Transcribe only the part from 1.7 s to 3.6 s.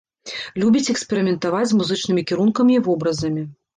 з музычнымі кірункамі і вобразамі.